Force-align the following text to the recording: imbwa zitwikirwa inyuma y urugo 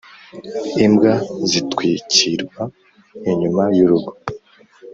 imbwa 0.85 1.13
zitwikirwa 1.49 2.61
inyuma 3.31 3.63
y 3.77 3.79
urugo 3.85 4.11